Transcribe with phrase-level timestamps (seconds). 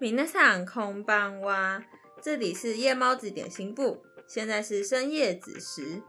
[0.00, 1.82] 皆さんこんばんは，
[2.22, 6.02] 这里是夜猫子点心部，现在是深夜子时。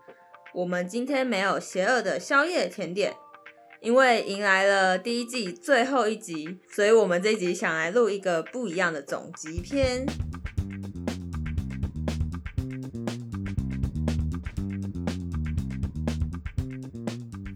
[0.53, 3.13] 我们今天没有邪恶的宵夜甜点，
[3.81, 10.05] 因为迎来了第一季最后一集，所以我们这一集想来录一个不一样的总集篇。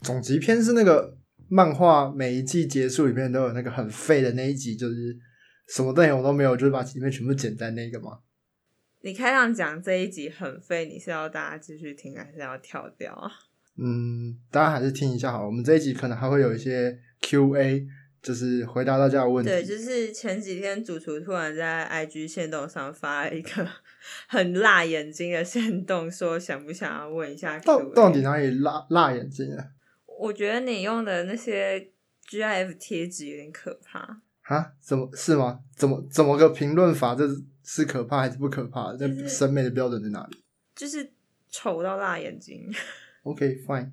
[0.02, 1.18] 总集篇是那个
[1.50, 5.18] 漫画每一季结束里面都有那个很废的那一集，就是
[5.73, 8.19] 什么内容都没有，就是把前面全部剪在那个吗？
[9.03, 13.31] 你开场讲这一集很废，你是要大家继续听，还是要跳掉啊？
[13.79, 15.47] 嗯，大家还是听一下好了。
[15.47, 17.87] 我们这一集可能还会有一些 Q&A，
[18.21, 19.51] 就是回答大家的问题。
[19.51, 23.67] 对，就是前几天主厨突然在 IG 线动上发了一个
[24.29, 27.65] 很辣眼睛的线动，说想不想要问一下 Q&A？
[27.65, 29.65] 到到底哪里辣辣眼睛啊？
[30.19, 31.93] 我觉得你用的那些
[32.29, 34.21] GIF 贴纸有点可怕。
[34.55, 34.73] 啊？
[34.81, 35.61] 怎么是吗？
[35.77, 37.15] 怎么怎么个评论法？
[37.15, 38.93] 这是是可怕还是不可怕？
[38.97, 40.43] 这就是审美的标准在哪里
[40.75, 41.13] 就是
[41.49, 42.69] 丑到辣眼睛。
[43.23, 43.91] OK，fine、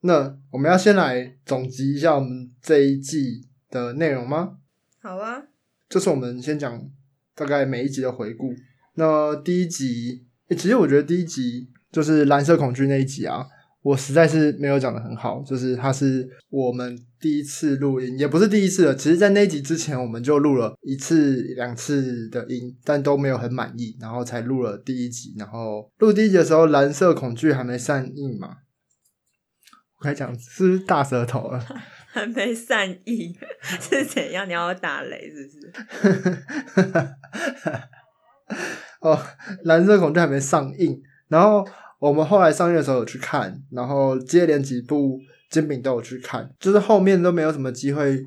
[0.00, 4.58] 那我们要先来总结一下我们这一季的内容吗？
[5.02, 5.42] 好啊，
[5.88, 6.90] 就是我们先讲
[7.34, 8.54] 大概每一集的回顾。
[8.94, 13.46] 那第一集，诶其实我觉得第一集就是蓝色恐惧那一集啊，
[13.82, 15.42] 我实在是没有讲的很好。
[15.42, 18.94] 就是它是我们第一次录音，也不是第一次了。
[18.94, 25.34] 其实，在那一集之前，我们就录了一次、两次的音，但都没有很满意，然后才录了第一集。
[25.38, 28.56] 然后录第一集的时候，蓝色恐惧还没上映嘛。
[29.98, 31.62] 我该讲是不是大舌头了？
[32.12, 34.48] 还没善意是怎样？
[34.48, 35.52] 你要打雷是不
[36.90, 37.08] 是？
[39.00, 39.18] 哦，
[39.64, 41.64] 蓝色恐惧还没上映，然后
[42.00, 45.20] 我们后来上映的时候有去看，然后接连几部
[45.50, 48.26] 金敏都有去看，就是后面都没有什么机会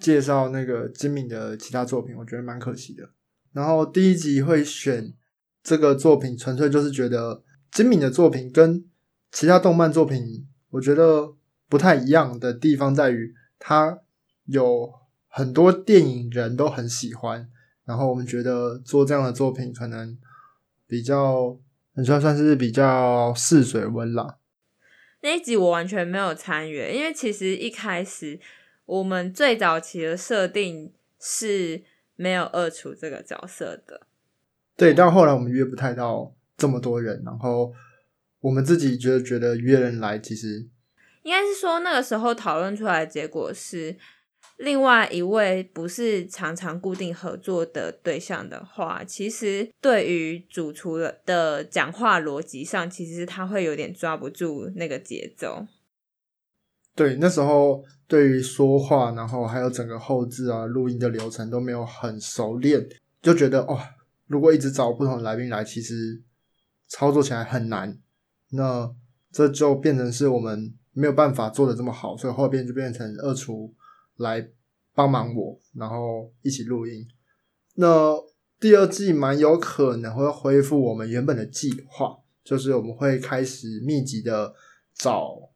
[0.00, 3.08] 介绍那个金敏的其他作品，我觉得蛮可惜的。
[3.52, 5.12] 然后第一集会选
[5.62, 8.82] 这个作品，纯粹就是觉得金敏的作品跟
[9.30, 11.34] 其他动漫作品，我觉得
[11.68, 13.98] 不太一样的地方在于，它
[14.46, 14.90] 有
[15.28, 17.46] 很多电影人都很喜欢。
[17.84, 20.16] 然后我们觉得做这样的作品可能
[20.86, 21.58] 比较，
[21.94, 24.38] 很算算是比较试水温啦。
[25.20, 28.40] 那一集我完全没有参与，因为其实一开始
[28.86, 31.82] 我们最早期的设定是
[32.16, 34.06] 没有二厨这个角色的。
[34.76, 37.72] 对，但后来我们约不太到这么多人，然后
[38.40, 40.66] 我们自己觉得觉得约人来，其实
[41.22, 43.96] 应该是说那个时候讨论出来的结果是，
[44.58, 55.66] 另外一位不是常常固定合作的对象的话，其实对于主厨的讲话逻辑上，其实他会有点抓不住那个节奏。
[56.94, 62.86] 对那时候对于说话，然后还有整个后置啊、录音的流程都没有很熟练，
[63.22, 63.78] 就觉得哦，
[64.26, 66.22] 如果一直找不同的来宾来，其实
[66.86, 67.98] 操作起来很难。
[68.50, 68.94] 那
[69.32, 73.74] 这就变成是我们没有办法做的这么好，所以后边就变成二厨
[74.16, 74.48] 来
[74.94, 77.06] 帮忙我，然后一起录音。
[77.76, 78.14] 那
[78.60, 84.54] 第二季蛮有可能会恢复我们原本的计划，就是我们会开始密集的
[84.94, 85.50] 找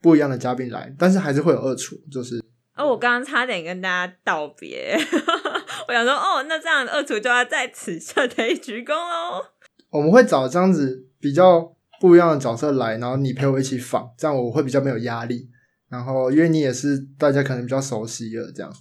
[0.00, 2.42] 不一样的嘉宾来，但是还是会有二厨，就是
[2.74, 4.96] 哦、我刚刚差点跟大家道别，
[5.86, 9.44] 我想说，哦，那这样二厨就要在此设推鞠躬喽。
[9.90, 15.50] 我们会找这样子比较不一样的角色来，然后你陪我一起访，这样我会比较没有压力。
[15.92, 18.74] 然后因为你也是大家可能比较熟悉了，这样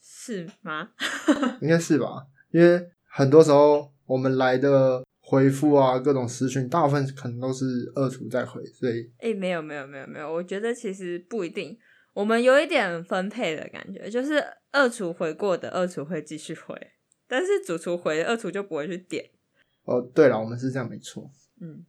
[0.00, 0.90] 是吗？
[1.60, 2.24] 应该是吧？
[2.52, 7.64] 因为很多时候我们来的回复啊，各种私讯，大部分可能都是
[7.96, 11.76] 二厨在回，所以诶、没有没有没有没有，我觉得其实不一定。
[12.12, 16.74] 我们有一点分配的感觉，就是二厨回过的二厨会继续回，
[17.26, 19.28] 但是主厨回的二厨就不会去点。
[19.82, 21.28] 哦，对了，我们是这样没错。
[21.60, 21.84] 嗯，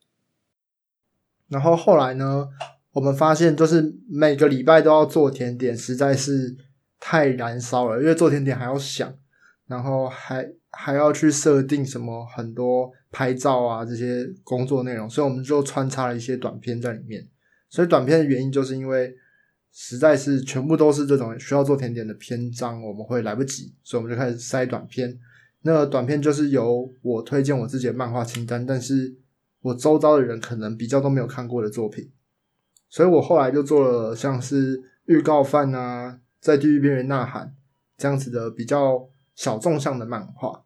[1.47, 2.49] 然后后来呢，
[2.97, 6.57] 我们发现就是每个礼拜都要做甜点，实在是
[6.99, 9.13] 太燃烧了，因为做甜点还要想，
[9.67, 17.23] 然后还还要去设定什么很多拍照啊这些工作内容，所以我们就穿插了一些短片在里面。
[17.69, 19.13] 所以短片的原因就是因为
[19.71, 25.15] 实在是全部都是这种需要做甜点的篇章，我们会来不及，所以我们就开始塞短片。
[25.61, 29.15] 那短片就是由我推荐我自己的漫画清单，但是
[29.61, 32.09] 我周遭的人可能比较都没有看过的作品，
[32.89, 37.55] 所以我后来就做了像是预告饭啊，在地狱边缘呐喊
[37.97, 40.65] 这样子的比较小众向的漫画。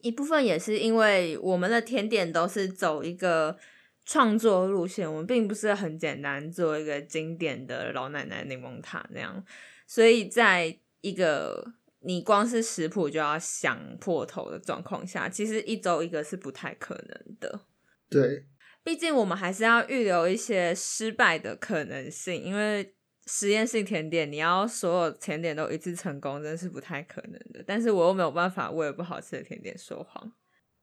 [0.00, 3.58] 一部分也是因为我们的甜点都是走一个
[4.06, 9.44] 创作路线，我们并不是很简单做一个经典的老奶奶柠檬塔那样，
[9.86, 17.60] 所以在一个你光是食谱就要想破头的状况下，其实一周一个是不太可能的。
[18.08, 18.46] 对，
[18.82, 22.94] 毕竟我们还是要预留一些失败的可能性，因为
[23.26, 27.62] 实验性甜点你要所有甜点都一次成功，真是不太可能的。
[27.66, 30.32] 但是我又没有办法为了不好吃的甜点说谎。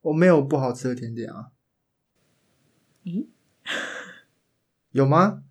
[0.02, 1.52] 我没有不好吃的甜点啊。
[3.04, 3.28] 咦？
[4.92, 5.44] 有吗？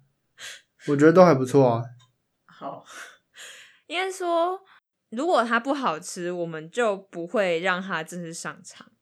[0.89, 1.85] 我觉得都还不错啊。
[2.47, 2.85] 好，
[3.87, 4.65] 应该说，
[5.11, 8.93] 如果它不好吃，我们就不会让它正式上场。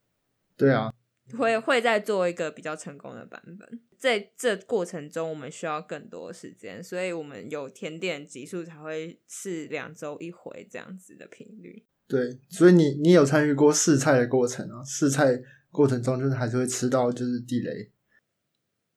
[0.56, 0.93] 对啊，
[1.38, 3.81] 会会再做一个比较成功的版本。
[3.99, 11.85] 在这过程中，我们需要更多时间，所以我们有甜点集数才会是两周一回这样子的频率。
[12.06, 14.85] 对，所以你你有参与过试菜的过程啊？
[14.85, 15.41] 试菜
[15.71, 17.91] 过程中就是还是会吃到就是地雷。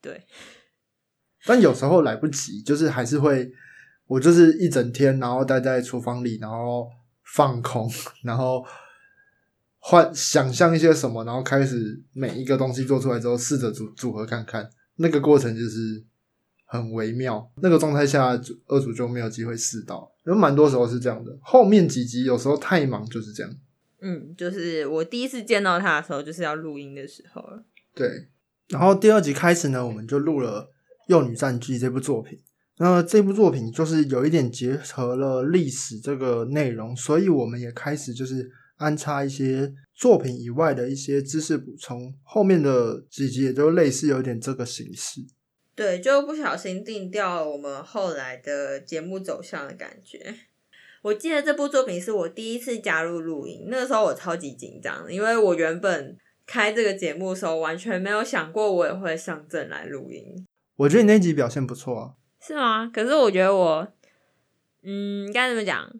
[0.02, 0.26] 对，
[1.48, 3.50] 但有时候来不及，就是还是会，
[4.08, 6.90] 我就是一整天，然后待在厨房里，然后
[7.24, 7.90] 放空，
[8.24, 8.66] 然后
[9.90, 16.04] 幻想象一些什么，然后开始每一个东西做出来之后，试着组组合看看，那个过程就是
[16.66, 17.50] 很微妙。
[17.62, 21.32] 那个状态下，二组就没有机会试到，有蛮多时候是这样的。
[21.42, 23.50] 后面几集有时候太忙就是这样。
[24.02, 27.64] 嗯，就是我第一次见到他的时候，就是要录音的时候了。
[27.96, 28.28] 对。
[28.68, 30.64] 然后第二集开始呢，我们就录了
[31.08, 32.38] 《幼女战记》这部作品。
[32.80, 42.14] 那这部作品就是有一点结合了历史这个内容，所以我们也开始就是安插一些作品以外的一些知识补充。
[42.24, 45.22] 后面的几集也都类似有点这个形式。
[45.76, 50.36] 对，就不小心定掉了我们后来的节目走向的感觉。
[51.02, 56.18] 我记得这部作品是我第一次加入录音，那个时候我超级紧张，因为我原本。
[56.50, 60.24] 开这个节目的时候，完全没有想过我也会上阵来录音。
[60.78, 62.14] 我觉得你那集表现不错啊。
[62.40, 62.88] 是吗？
[62.88, 63.86] 可是我觉得我，
[64.82, 65.92] 嗯，该怎么讲？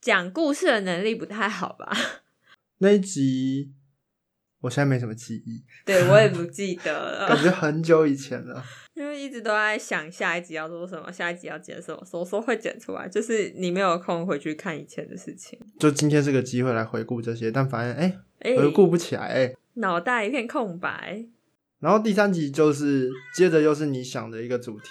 [0.00, 1.90] 讲故事的能力不太好吧？
[2.78, 3.72] 那一集，
[4.60, 5.64] 我现在没什么记忆。
[5.84, 8.62] 对我也不记得 了，感觉很久以前了。
[8.94, 13.08] 因为一直都在想下一集要做什么，下一集要剪什么，什么时候会剪出来？
[13.08, 15.58] 就是你没有空回去看以前的事情。
[15.78, 17.96] 就今天是个机会来回顾这些，但反正
[18.40, 19.54] 哎，回顾不起来哎。
[19.74, 21.24] 脑袋一片空白，
[21.78, 24.88] 然后第三集就是接着又是你想的一个主题。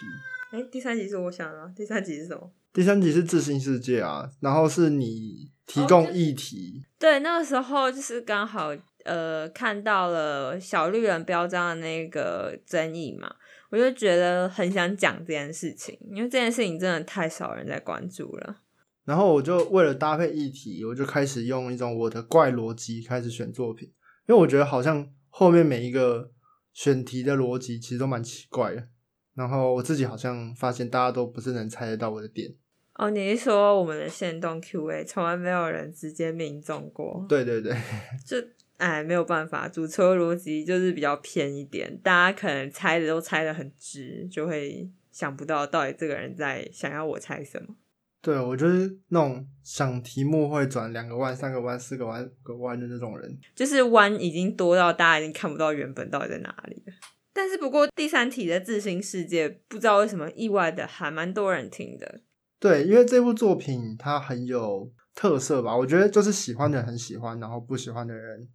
[0.52, 2.50] 哎，第三集是我想的，第三集是什么？
[2.78, 6.86] 第三集是自信世界啊，然后是你提供议题。
[7.00, 8.70] 对，那个时候就是刚好
[9.04, 13.34] 呃看到了小绿人标章的那个争议嘛，
[13.72, 18.58] 我就觉得很想讲这件事情，因为这件事情真的太少人在关注了。
[19.06, 23.92] 然后我就为了搭配议题，我就开始用一种我的怪逻辑开始选作品。
[24.28, 26.30] 因为我觉得好像后面每一个
[26.74, 28.88] 选题的逻辑其实都蛮奇怪的，
[29.34, 32.54] 然后我自己好像发现大家都不是能猜得到我的点。
[32.98, 37.26] 哦，你是说我们的线动 Q&A 从来没有人直接命中过？
[37.30, 37.72] 对对对，
[38.26, 38.38] 就
[38.78, 47.76] 哎没有办法，主车逻辑就是比较偏一点，大家可能猜的都猜的很直，就会想不到到底这个人在想要我猜什么。
[48.20, 56.94] 对，我就是那种想题目会转两个弯、三个弯、四个弯、五个弯的那种人，就是弯已经多到大家已经看不到原本到底在哪里了。
[57.32, 62.22] 但是不过第三题的自行世界，不知道为什么意外的还蛮多人听的。
[62.60, 68.48] 对，因为这部作品它很有特色吧，我觉得就是喜欢的人很喜欢，然后不喜欢的人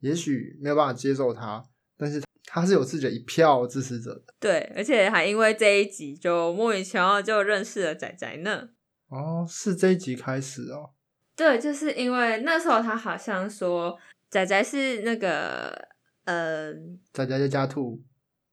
[0.00, 1.64] 也许没有办法接受它，
[1.96, 4.34] 但是它是有自己的一票支持者的。
[4.38, 8.68] 对，而且还因为这一集就莫名其妙就认识了仔仔呢。
[9.08, 10.90] 哦，是这一集开始哦。
[11.34, 13.98] 对，就是因为那时候他好像说
[14.30, 15.70] 仔仔是那个
[16.24, 16.72] 呃，
[17.12, 18.02] 仔仔家家兔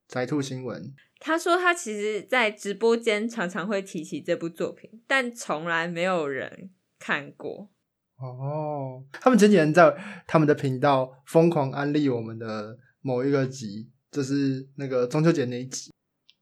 [0.07, 0.93] 仔兔新闻。
[1.25, 7.69] 他说他其实，在直播间常常会提起这部作品，但从来没有人看过。
[8.17, 9.95] 哦，他们前几年在
[10.27, 15.93] 他们的频道疯狂安利我们的某一个集，就是那个中秋节那一集。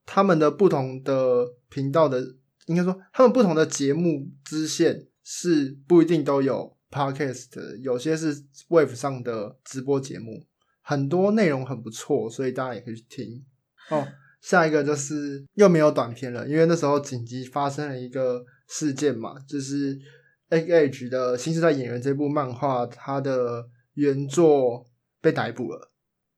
[0.03, 2.35] 他们的不同的频道的。
[2.67, 8.35] 应该说，他们不同的节目支线是不一定都有 podcast，有些是
[8.69, 10.45] wave 上的直播节目，
[10.81, 13.43] 很多内容很不错，所以大家也可以去听。
[13.89, 14.07] 哦，
[14.41, 19.97] 下一个就是又没有短片了，因为那时候紧急发生了一个事件嘛，就是
[20.49, 24.85] Age 的新时代演员这部漫画，它的原作
[25.21, 25.87] 被逮捕了。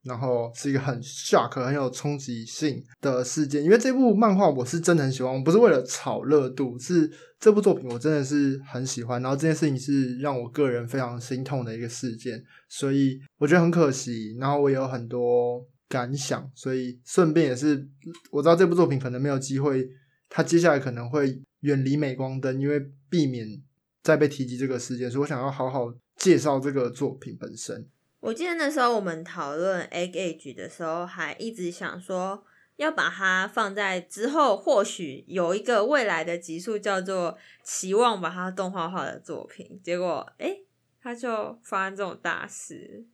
[0.04, 9.22] 然后是一个很 shock、很有冲击性的事件，因为这部漫画我是真的很喜欢，我不是为了炒热度，是这部作品我真的是很喜欢。
[9.22, 14.36] 然后这件事情是让我个人非常心痛的一个事件，所以我觉得很可惜。
[14.38, 17.88] 然后我也有很多感想，所以顺便也是
[18.32, 19.88] 我知道这部作品可能没有机会，
[20.28, 22.80] 它接下来可能会远离镁光灯，因为
[23.12, 23.62] 避免
[24.02, 27.88] 再被提及这个事件，所以我想要好好介绍这个作品本身。
[28.22, 32.44] 我记得那时候我们讨论《Egg Age》的时候，还一直想说
[32.78, 40.58] 要把它放在之后，或许有一个未来的集数叫做“期望把它动画化的作品”，结果哎，
[41.00, 43.06] 它就发生这种大事。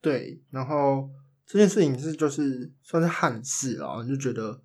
[0.00, 1.08] 对，然后
[1.52, 4.58] 这件事情是就是算是憾事了，就觉得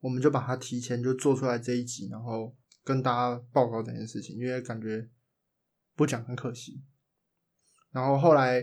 [0.00, 5.08] 我们就把它提前就做出来这一集，然后跟大家报告这件事情，因为感觉
[5.96, 6.82] 不讲很可惜。
[7.92, 8.62] 然后后来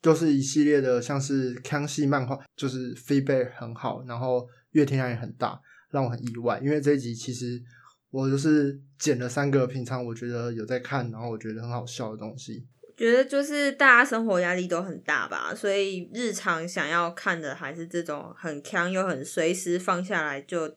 [0.00, 5.60] 就是一系列的，像是康熙漫画，就是 feedback 很好，然后阅听量也很大，
[5.90, 6.58] 让我很意外。
[6.64, 7.62] 因为这一集其实
[8.08, 12.66] 我就是剪了三个平常我觉得有在看，然后我觉得很好笑的东西。
[13.00, 20.76] 觉得就是大家生活压力都很大吧，所以日常想要看的还是这种很强又很随时放下来就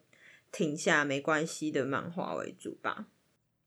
[0.49, 3.07] 停下没关系的漫画为主吧。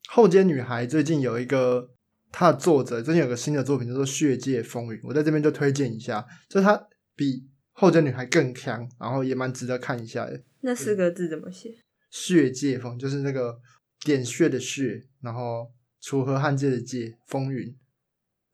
[0.07, 1.91] 后街女孩最近有一个，
[2.31, 10.41] 她的作者最近有个新的作品叫做《血界风云》，我在这边就推荐一下，就它比后街女孩更强，然后也蛮值得看一下的。
[10.61, 11.75] 那四个字怎么写？
[12.09, 13.59] 血界风就是那个
[14.03, 15.71] 点穴的血，然后
[16.01, 17.75] 楚河汉界的界，风云。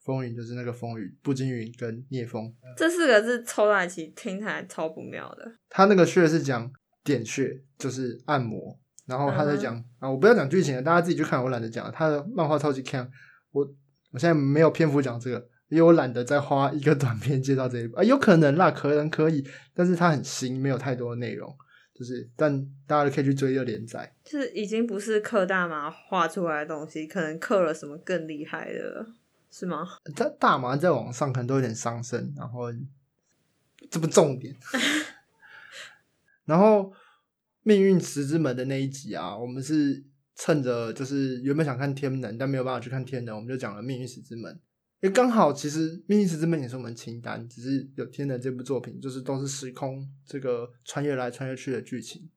[0.03, 5.51] 风云就是那个风雨，步惊云跟聂风这四个字凑在一起听起来超不妙的。
[5.69, 6.69] 他那个穴是讲
[7.03, 11.89] 点穴，就是按摩，然后他在讲啊，我不要讲剧情了，大家自己去看，我懒得讲。
[11.91, 13.09] 他的漫画超级强，
[13.51, 13.65] 我
[14.11, 19.41] 我现在没有篇幅讲这个，因为我懒得再花一个短片介绍这一部啊，有可能啦，可能可以，
[19.73, 21.49] 但是它很新，没有太多的内容，
[21.93, 29.05] 就是但大家可以去追这个连载，就是已经不是刻大麻画出来的东西，可能刻了什么更厉害的。
[29.55, 29.87] 是吗？
[30.15, 32.73] 在大麻在网上可能都有点伤身，然后
[33.91, 34.57] 这不重点。
[36.45, 36.91] 然后
[37.61, 40.03] 命运石之门的那一集啊，我们是
[40.35, 44.59] 趁着就是原本想看天能，但没有办法去看天能，我们就讲了命运石之门。
[45.01, 52.27] 也刚好，其实命运石之门也是我们清单，只是有天能这部作品，就是都是时空这个穿越来穿越去的剧情。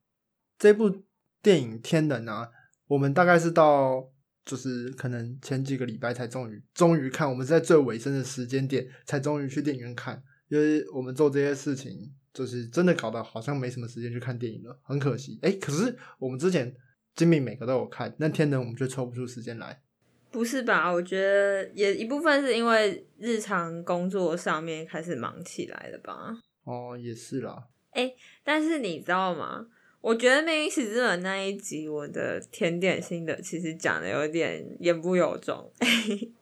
[0.58, 1.02] 这部
[1.40, 2.50] 电影天能啊，
[2.88, 4.10] 我们大概是到。
[4.46, 15.38] 就是可能前几个礼拜才终于终于看，我们是在最尾声的时间点才终于去电影院看，因为我们做这些事情，就是真的搞得好像没什么时间去看电影了，很可惜。
[15.42, 16.72] 哎，可是我们之前
[17.16, 19.82] 精明每个都有看，那天能我们就抽不出时间来。
[20.30, 20.92] 不是吧？
[20.92, 26.36] 我觉得也一部分是因为日常工作上面开始忙起来了吧。
[26.64, 27.64] 哦，也是啦。
[27.90, 28.12] 哎，
[28.44, 29.66] 但是你知道吗？
[30.00, 35.68] 我觉得《命运石之门》那一集，我的甜点心得其实讲的有点言不由衷。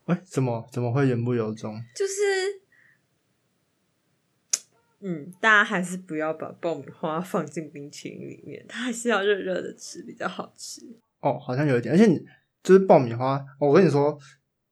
[0.05, 1.75] 哎，怎么怎么会言不由衷？
[1.97, 2.13] 就是，
[5.01, 10.83] 嗯，大家还是不要把爆米花放进冰淇淋里面，它还是要热热的吃比较好吃。
[11.21, 12.07] 哦，好像有一点，而且
[12.63, 14.19] 就是爆米花，我跟你说，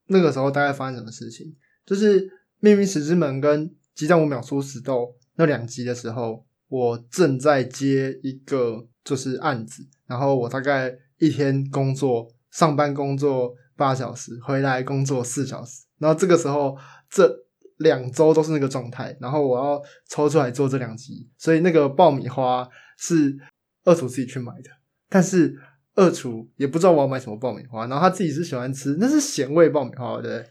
[0.09, 1.57] 那个时候大概发生什么事情？
[1.87, 6.45] 就是《命运石之门》跟《激战五秒出死斗》那两集的时候。
[6.73, 16.75] 我正在接一个就是案子，然后我大概一天工作上班工作八小时，回来工作四小时，然后这个时候
[17.11, 17.31] 这
[17.77, 23.37] 两周都是那个状态，然后我要抽出来做这两集，所以那个爆米花是
[23.85, 24.71] 二厨自己去买的，
[25.11, 25.55] 但是
[25.95, 30.31] 二厨也不知道我要买什么爆米花，然后他自己是喜欢吃那是咸味爆米花，对。
[30.31, 30.47] 对，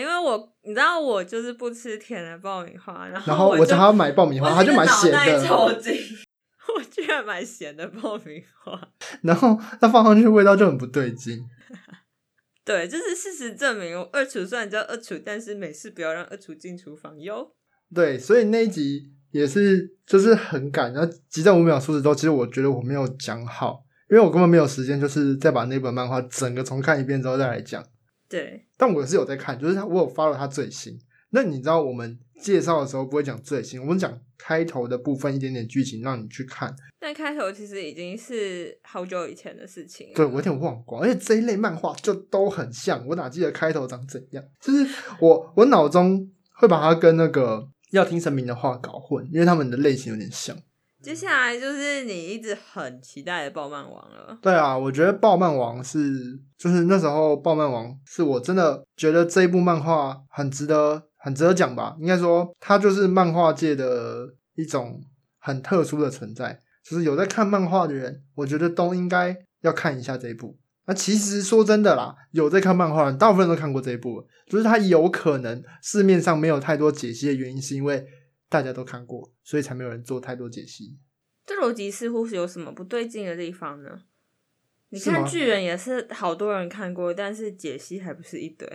[0.00, 5.46] 因为我你知道我就是不吃甜的爆米花，然后我叫他买爆米花，他就买咸的。
[5.46, 5.92] 抽筋，
[6.74, 8.80] 我居然买咸的爆米花，
[9.22, 11.44] 然后他放上去味道就很不对劲。
[12.64, 17.52] 对，就是事实证明，二厨虽然叫二厨，但是每次不要让二厨进厨房哟。
[17.94, 27.84] 对，所以那一集也是就是很赶，然后急在五秒出之后，其实我觉得我没有讲好，因为我根本没有时间，就是再把那本漫画整个重看一遍之后再来讲。
[28.34, 30.98] 对，但我是有在看，就是他，我有发了他最新。
[31.30, 36.74] 那你知道我们介绍的时候不会讲最新，我们讲开头的部分一点点剧情让你去看。
[36.98, 40.08] 但开头其实已经是好久以前的事情。
[40.16, 44.44] 对，我有点忘光，而且这一类漫画就都很像，我哪记得开头长怎样？
[44.60, 44.84] 就是
[45.20, 50.56] 我我脑中会把它跟那个要听神明的话搞混，因为他们的类型有点像。
[51.04, 54.38] 接下来就是你一直很期待的《暴漫王》了。
[54.40, 61.94] 对啊，我觉得《暴漫王》是，就是那时候《暴漫王》是我真的觉得这一部漫画很值得，很值得讲吧。
[62.00, 64.98] 应该说，它就是漫画界的一种
[65.38, 66.58] 很特殊的存在。
[66.82, 70.56] 就是有在看漫画的人，我觉得都应该要看一下这一部。
[70.86, 74.26] 那其实说真的啦，有在看漫画的人，大部分都看过这一部。
[74.48, 78.06] 就是它有可能市面上没有太多解析的原因，是因为。
[78.54, 80.96] 大家都看过，所以才没有人做太多解析。
[81.44, 84.02] 这逻辑似乎是有什么不对劲的地方呢？
[84.90, 88.68] 你看巨人也是好多人看过，但是解析还不是一堆。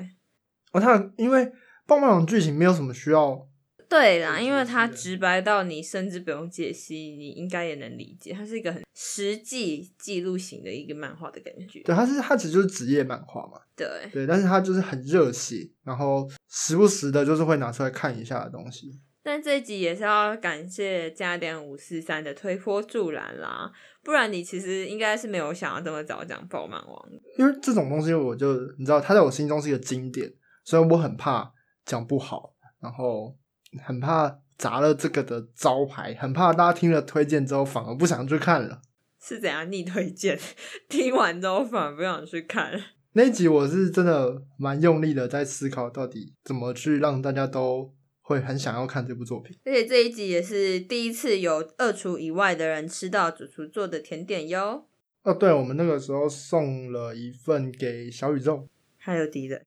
[0.73, 1.45] 哦，他因为
[1.85, 3.47] 棒棒糖剧情没有什么需要，
[3.87, 8.33] 对啦，因为它直白到你甚至不用解析，你应该也能理解。
[8.33, 11.79] 它是一个很实际记录型的一个漫画的感觉。
[11.83, 18.99] 对，它是它其实就是职业漫画嘛，对，对，但是它就是很热血，然后时不时的就是会拿出来看一下的东西。
[19.29, 23.71] 但这一集也是要感谢加点五四三的推波助澜啦，
[24.03, 27.21] 不然你其实应该是没有想要这么早讲爆漫王的。
[27.37, 30.33] 因为这种东西，我就你知道，它在我心中是一个经典，
[30.63, 31.53] 所以我很怕
[31.85, 33.37] 讲不好，然后
[33.85, 38.81] 很怕砸了这个的招牌，很怕大家听了推荐之后反而不想去看了。
[39.21, 40.39] 是怎样逆推荐？
[40.89, 42.71] 听完之后反而不想去看。
[43.13, 47.93] 那一集我是真的蛮用力的在思考，到底怎么去让大家都
[48.29, 49.57] 会很想要看这部作品。
[49.65, 54.85] 而且这一集也是第一次有二厨以外的人吃到主厨做的甜点哟，
[55.23, 58.67] 哦，对，我们那个时候送了一份给小宇宙，
[58.97, 59.65] 还有敌人。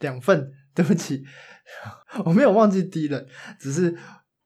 [0.00, 1.24] 两份，对不起，
[2.26, 3.24] 我没有忘记敌人，
[3.60, 3.96] 只是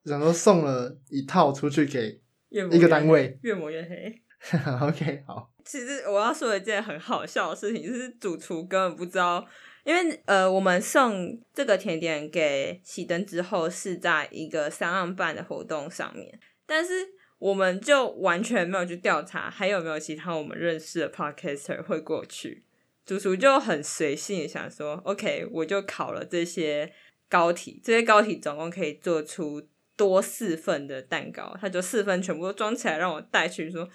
[0.05, 3.39] 想说送了一套出去给一个单位。
[3.41, 4.21] 越磨越黑。
[4.83, 9.47] OK，好，其实我要说一件很好笑的事情，就是主厨根本不知道，
[9.85, 16.93] 因为呃，我们送这个甜点给熄灯之后是在一个三岸办的活动上面，但是
[17.39, 22.65] 我们就完全没有去调查还有没有其他我们认识的 podcaster 会过去。
[23.05, 26.91] 主厨就很随性想说，OK，我就烤了这些
[27.29, 33.87] 膏体，这些膏体总共可以做出多四份的蛋糕，他就四份全部都装起来让我带去说。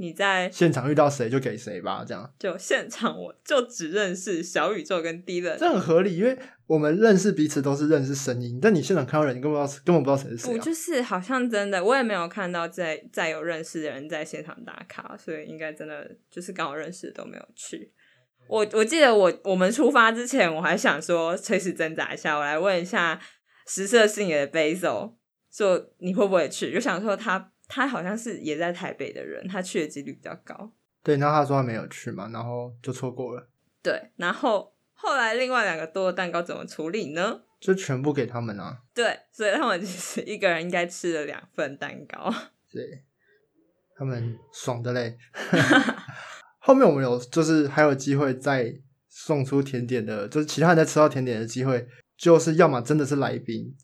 [0.00, 10.64] 你在现场遇到谁就给谁吧，这样就现场，我就只认识小宇宙跟 D 人，这很合理，因为我们认识彼此都是认识声音，但你现场看到人，你根本不知道根本不知道谁是谁、不啊。
[10.64, 17.92] 就是好像真的，我也没有看到再再有认识的人在现场打卡，所以应该真的就是刚好认识的都没有去。
[18.48, 23.20] 我我记得我我们出发之前，我还想说垂死挣扎一下，我来问一下
[23.66, 25.14] 实色性也的 Basil，
[25.52, 26.72] 说你会不会去？
[26.72, 30.72] 就想说他他好像是也在台北的人，他去的几率比较高。
[31.04, 33.48] 对，然后他说他没有去嘛，然后就错过了，
[33.82, 37.42] 对，然后后来另外两个多的蛋糕怎么处理呢？
[37.60, 38.78] 就全部给他们啊。
[38.94, 42.32] 对，所以他们其实一个人应该吃了两份蛋糕。
[42.70, 43.04] 对，
[43.96, 45.18] 他们爽的嘞。
[46.58, 48.74] 后面我们有就是还有机会再
[49.08, 53.74] 送出甜点的，就是其他人在吃到甜点的机会，就是要么真的是来宾，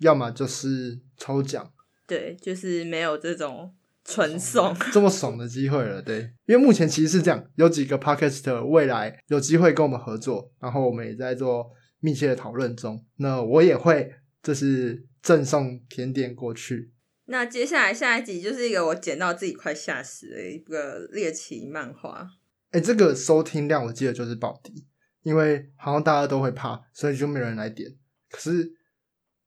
[0.00, 1.72] 要么就是抽奖，
[2.12, 4.76] 对，就是没有这种纯送。
[4.92, 6.02] 这么爽的机会了。
[6.02, 11.70] 对，因为目前其实是这样，有几个 podcast 未来有机会跟我们合作，然后我们也在做
[12.00, 13.02] 密切的讨论中。
[13.16, 16.92] 那我也会就是赠送甜点过去。
[17.24, 22.28] 那接下来下一集就是一个我捡到自己快吓死的一个猎奇漫画。
[22.72, 24.86] 哎，这个收听量我记得就是保底，
[25.22, 27.90] 因为好像大家都会怕，所以就没有人来点。
[28.28, 28.72] 可是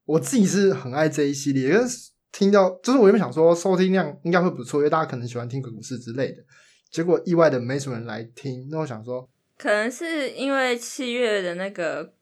[0.06, 6.44] 我自己是很爱这一系列，但是听到就是我原本想说收听量应该会不错，因为大家可能喜欢听鬼故事之类的。
[6.90, 12.14] 结果意外的没什么人来听，那我想说，可能是因为七月的那个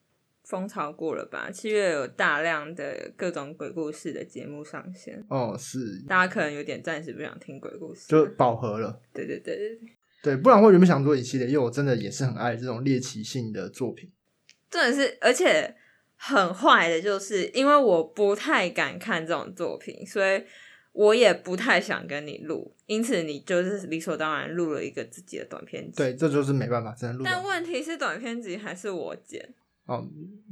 [0.44, 8.08] 风潮过了吧，七月有大量的各种鬼故事的节目上线，哦，是大家可能有点暂时不想听鬼故事。
[8.08, 9.02] 就饱和了。
[9.12, 9.70] 对对对对
[10.22, 14.12] 对，对，不然我原本想做一系列，因为我真的也是很爱这种猎奇性的作品。
[14.70, 15.76] 真的是，而且
[16.26, 20.42] 很坏的，就是因为我不太敢看这种作品，所以
[20.94, 25.98] 我也不太想跟你录，因此你就是理所当然录了一个自己的短片集。
[25.98, 27.48] 对，这就是没办法，只能录但完。
[27.48, 29.54] 问题是，短片集还是我剪。
[29.86, 30.08] 哦，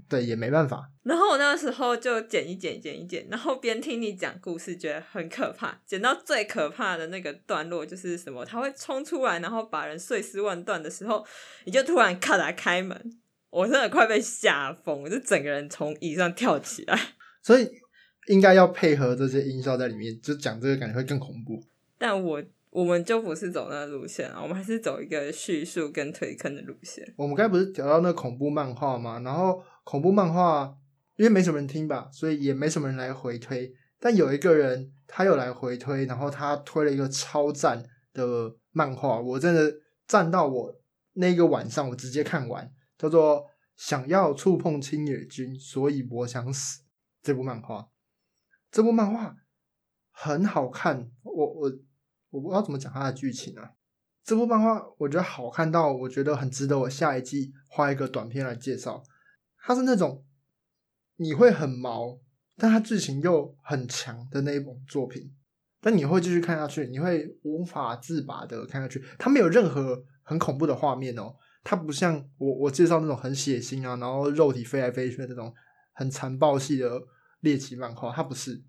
[0.09, 0.89] 对，也没办法。
[1.03, 5.79] 然后我那个时候就剪一剪，剪一剪，然后边听你讲故事，觉得很可怕。
[5.85, 11.25] 剪到最可怕的那个段落就是什么，他会冲出来，然后把人碎尸万段的时候，
[11.63, 13.21] 你就突然咔打开门，
[13.51, 16.97] 我真的快被吓疯，我就整个人从椅上跳起来。
[17.43, 17.69] 所以
[18.27, 21.61] 应该要配合这些音效在里面，就讲这个感觉会更恐怖。
[21.97, 27.05] 但我我们就不是走那个路线啊，我们还是走一个叙述跟推坑的路线。
[27.17, 29.19] 我们刚才不是讲到那恐怖漫画吗？
[29.19, 30.73] 然后恐怖漫画
[31.17, 33.73] 因为没什么人听吧，所以也没什么人来回推。
[33.99, 37.83] 但有一个人他有来回推，然后他推了一个超赞
[38.13, 39.71] 的漫画，我真的
[40.07, 40.75] 赞到我
[41.13, 43.39] 那个晚上我直接看完，叫做
[43.75, 46.81] 《想要触碰青野君，所以我想死》
[47.23, 47.89] 这部漫画。
[48.69, 49.35] 这部漫画
[50.11, 51.71] 很好看，我我
[52.29, 53.71] 我不知道怎么讲它的剧情啊。
[54.23, 59.01] 这部漫画我觉得好看到，我觉得很值得我下一季画一个短片来介绍。
[59.57, 60.23] 它是那种
[61.15, 62.19] 你会很毛，
[62.57, 65.35] 但它剧情又很强的那一种作品，
[65.79, 69.03] 但你会继续看下去，你会无法自拔的看下去。
[69.17, 71.35] 它没有任何很恐怖的画面哦。
[71.63, 75.53] 它不像我我介绍那种很血腥啊，然后肉体飞来飞去的那种
[75.93, 76.99] 很残暴系的
[77.41, 78.63] 猎奇漫画，它不是，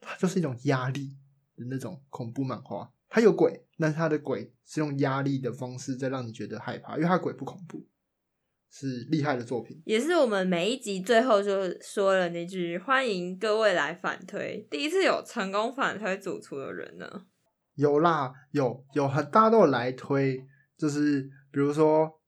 [0.00, 1.16] 它就是一种压力
[1.56, 2.88] 的那种恐怖漫画。
[3.08, 7.84] 它有鬼，但是它的鬼是用压力的方式在让你觉得害怕，因为它鬼不恐怖，
[8.70, 9.82] 是厉害的作品。
[9.84, 17.26] 也是我们每一集最后就说了那句“欢迎各位来反推”，第一次有成功反推主厨的人呢。
[17.74, 20.46] 有啦，有有很大家都有来推，
[20.78, 22.19] 就是比如说。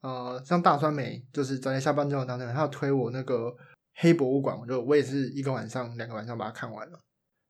[0.00, 3.52] 呃，像大川美，就是昨天下班之后当天，他要推我那个
[3.94, 7.00] 黑博物馆，我就我也是一个晚上、两个晚上把它看完了，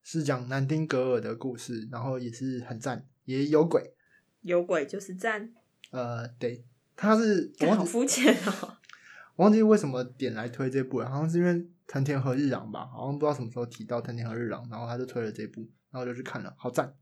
[0.03, 3.93] 是讲南丁格尔的故事，然后也是很赞，也有鬼，
[4.41, 5.53] 有鬼就是赞。
[5.91, 6.65] 呃，对，
[6.97, 8.79] 他是我好肤浅哦，
[9.37, 16.95] 忘记为什么点来推这部了，好像是因为藤田和日郎吧，好像不知道什么时候提到藤田和日郎，然后他就推了这部，然后就去看了，好赞，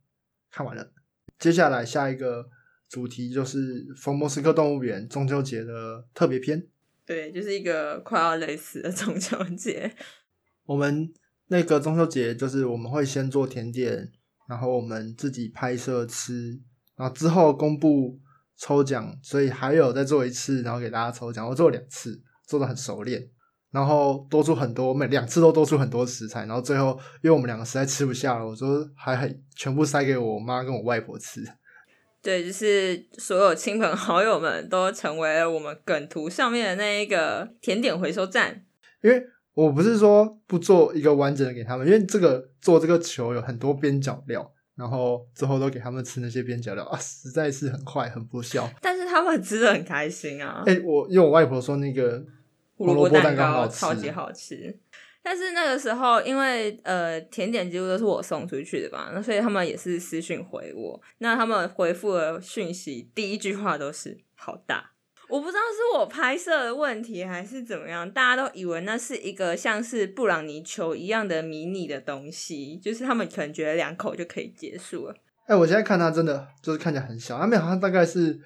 [0.50, 0.92] 看完了，
[1.38, 2.50] 接下来下一个。
[2.88, 6.66] 主题就是冯莫斯科动物园中秋节的特别篇，
[7.04, 9.92] 对，就是一个快要累死的中秋节。
[10.64, 11.12] 我们
[11.48, 14.10] 那个中秋节就是我们会先做甜点，
[14.48, 16.60] 然后我们自己拍摄吃，
[16.96, 18.18] 然后之后公布
[18.56, 21.46] 抽奖，所以还有再做一次，然后给大家抽奖。
[21.48, 23.28] 我做了两次，做的很熟练，
[23.70, 31.44] 然后多出很多，每两次都多出很多食材，然后最后因为我们两个实在吃不下了，我说还很全部塞给我妈跟我外婆吃。
[32.26, 38.64] 对，就是所有亲朋好友们都成为了我们梗图上面的那一个甜点回收站。
[39.00, 48.68] 因为我不是说不做一个完整的给他们，因为这个做这个球有很多边角料，然后之后都给他们吃那些边角料啊，实在是很坏，很不孝。
[48.82, 50.64] 但是他们吃的很开心啊！
[50.66, 52.24] 哎，我因为我外婆说那个
[52.74, 54.76] 胡萝卜蛋糕超级好吃。
[55.28, 61.00] 但是那个时候，因为呃甜点几乎都是我送出去的吧，那所以他们也是私讯回我。
[61.18, 64.92] 那他们回复的讯息，第一句话都是“好大”。
[65.28, 75.16] 我不知道是我拍摄的问题还是怎么样，大家都以为那是一个像是布朗尼球一样的迷你的东西，就是他们可能觉得两口就可以结束了。
[75.46, 78.40] 哎，我现在看它真的就是看起来很小，它们好像大概是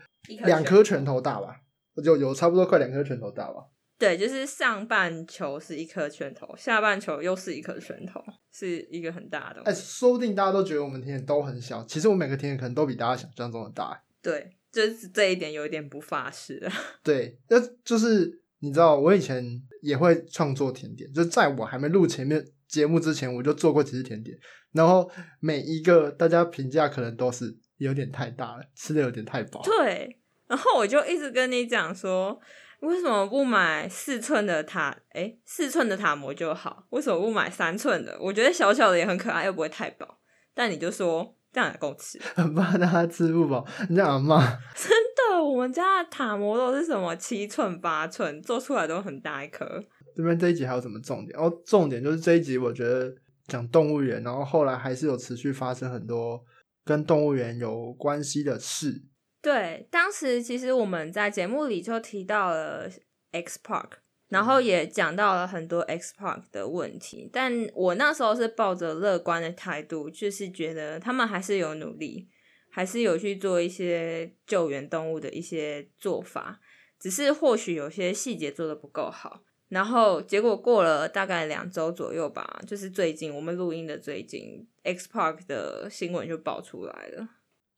[0.47, 1.57] 两颗拳头大吧，
[2.03, 3.67] 就有差不多快两颗拳头大吧。
[4.01, 8.19] 对，就是上半球是一颗拳头，下半球又是一颗拳头，
[8.51, 9.61] 是一个很大的。
[9.67, 14.03] 哎，说不定大家都觉得我们甜点都很小，其实我每个甜点可能都比大家想象中的大。
[14.23, 16.67] 对，就是这一点有一点不发誓。
[17.05, 19.45] 对，那就是你知道，我以前
[19.83, 24.35] 也会创作甜点，就在我还没录前面节目之前，我就做过几次甜点，
[24.73, 25.11] 然后
[25.41, 29.61] 每一个大家评价可能都是有点太大了，吃的有点太饱。
[29.63, 32.41] 对，然后我就一直跟你讲说。
[32.81, 34.97] 为什么不买四寸的塔？
[35.11, 36.85] 哎，四寸的塔模就好。
[36.91, 38.17] 为什么不买三寸的？
[38.21, 40.07] 我觉得小小的也很可爱，又不会太薄。
[40.55, 43.67] 但你就说这样也够吃， 很怕大家吃不饱。
[43.89, 44.41] 你这样骂？
[44.75, 44.91] 真
[45.31, 49.83] 的，我们家的塔模都是什么七寸、八寸，做出来都很大一颗。
[50.17, 51.39] 这边这一集还有什么重点？
[51.39, 53.15] 哦，重点就是这一集，我觉得
[53.47, 56.43] 讲动物园，然后后来还是有持续发生很多
[56.85, 59.03] 跟动物园有关系的事。
[59.43, 62.91] 对，当时其实我们在节目里就提到了
[63.33, 63.93] X Park，
[64.29, 72.29] 然后也讲到了很多 X Park 的问题，但我那时候是抱着乐观的态度，就是觉得他们还是有努力，
[72.71, 76.61] 还是有去做一些救援动物的一些做法，
[76.99, 79.43] 只是或许有些细节做的不够好。
[79.69, 87.29] 然后结果过了大概两周左右吧，就是最近我们录音的最近，X Park 的新闻就爆出来了。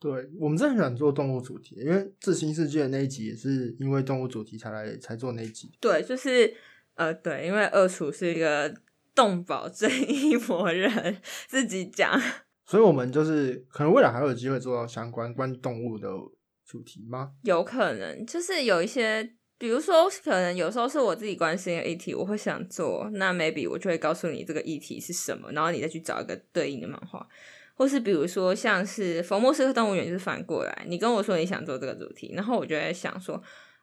[0.02, 5.70] 对我们真的很想做动物主题，因为《自新世界》那一集也是因为动物主题才来才做那一集。
[5.80, 6.52] 对，就是
[6.96, 8.74] 呃，对，因为二厨是一个
[9.14, 12.20] 动保正义魔人，自己讲，
[12.66, 16.08] 所以我们就是可能未来还有机会做到相关关动物的
[16.66, 17.34] 主题吗？
[17.44, 27.24] 有可能，就是有一些，比如说，可能有时候是我自己关心的议题，我会想做，那 maybe 我就会告诉你这个议题是什么，然后你再去找一个对应的漫画。
[27.74, 33.42] 或是比如说，像是佛莫斯克动物园，就是反过来，你跟我说你想做这个主题，然后我就在想说，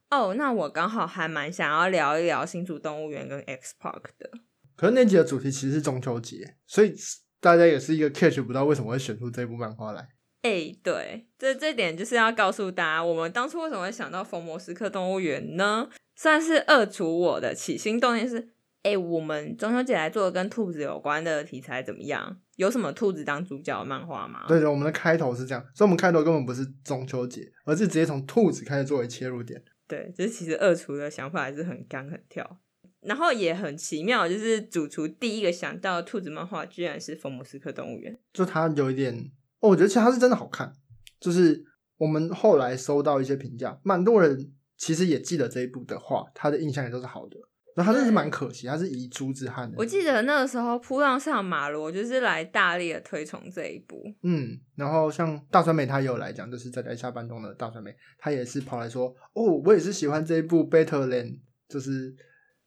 [0.10, 4.30] 哦，那我刚好还蛮想要聊一聊新竹动物园跟 X Park 的。
[4.76, 6.94] 可是那集的主题其实是中秋节，所以
[7.40, 10.08] 大家也是一个 catch 不到为什么会选出这部漫画来。
[10.44, 15.90] 哎，对，这这点就是要告诉大家，我们当初为什么会想到佛莫斯克动物园呢？
[16.16, 18.50] 算是二除我的起心动念是。
[18.82, 22.40] 哎，我们中秋节来做跟兔子有关的题材怎么样？
[22.60, 24.44] 有什么兔子当主角的漫画吗？
[24.46, 29.64] 对的，我们的开头是这样，所以我们开头根本不是中秋节，而是直接从兔子开始作为切入点。
[29.88, 32.60] 对，就是其实二厨的想法还是很干很跳，
[33.00, 39.16] 然后也很奇妙，就是主厨第一个想到兔子漫画居然是《福姆斯克动物园》，就它有一点，
[39.62, 40.74] 哦，我觉得其实它是真的好看，
[41.18, 41.64] 就是
[41.96, 47.38] 我们后来收到一些评价，蛮多人其实也记得这一部的话，他的印象也都是好的。
[47.80, 49.76] 那他真的是蛮可惜，他是遗珠之憾的。
[49.78, 54.04] 我记得那个时候扑浪上马罗就是来大力的推崇这一部。
[54.22, 61.40] 嗯，然后像大川美，他也有来讲，就是在在下半中的大川美，他也是跑来说，哦，我也是喜欢这一部 Better Than，
[61.70, 62.14] 就是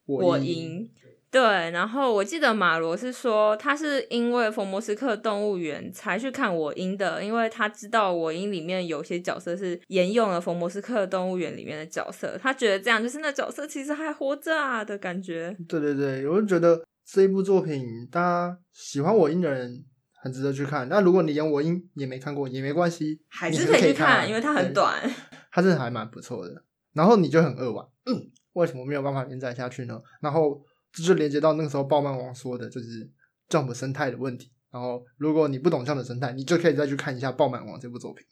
[0.07, 0.47] 我赢。
[0.47, 0.91] 赢。
[1.33, 1.41] 对，
[1.71, 15.57] 然后我记得马罗是说，他是因为佛摩斯克动物园才去看我英的，因为他知道我英里面有些角色是沿用了佛摩斯克动物园里面的角色，他觉得这样就是那角色其实还活着啊的感觉。
[15.67, 19.83] 对对对，我就觉得这一部作品，大家喜欢我英的人
[20.23, 20.87] 很值得去看。
[20.91, 25.01] 那如果你连我英也没看过也没关系，还是可以去看，因为它很短，
[25.51, 26.63] 它真的还蛮不错的。
[26.93, 29.99] 然后你就很扼腕，嗯，为什么没有办法连载下去呢？
[30.21, 30.63] 然后。
[30.93, 33.11] 这就连接到那个时候暴漫王说的，就是
[33.49, 34.53] Jump 生态的问题。
[34.71, 38.25] 然后，如果你不懂这样的生态，你就可以再去看一下《暴漫王》这部作品。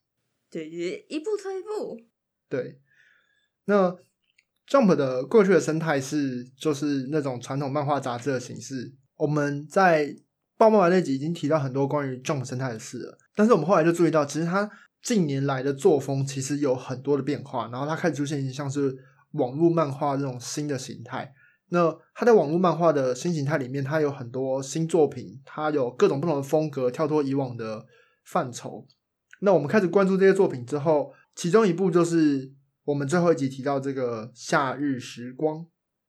[0.50, 2.00] 对，一步推一步。
[2.48, 2.80] 对，
[3.66, 3.94] 那
[4.66, 8.94] Jump 的过去的生态是，就是那种传统漫画杂志的形式。
[9.16, 10.16] 我们在
[10.56, 14.70] 暴漫王那集已经提到很多关于 Jump 生态的事了，但是我们后来就注意到，其实它
[15.02, 18.96] 近年来的作风其实有很多的变化，然后它开始出现像是
[19.32, 21.34] 网络漫画这种新的形态。
[21.72, 27.86] 那他在网络漫画的新形态里面，他有很多新作品，他有各种不同的风格，跳脱以往的
[28.24, 28.88] 范畴。
[29.40, 32.52] 那我们开始关注这些作品之后，其中一部就是
[32.84, 35.58] 我们最后一集提到这个《夏日时光》《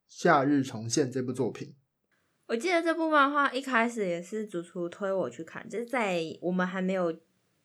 [0.08, 1.76] 夏日重现》这部作品。
[2.47, 7.15] 我记得这部漫画一开始也是主厨推我去看，就是在我们还没有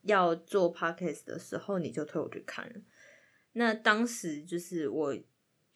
[0.03, 2.71] 要做 podcast 的时候，你就推我去看。
[3.55, 5.17] 那当时就是我。